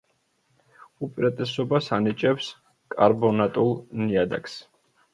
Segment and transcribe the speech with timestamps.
[1.07, 2.51] უპირატესობას ანიჭებს
[2.97, 3.73] კარბონატულ
[4.05, 4.61] ნიადაგს.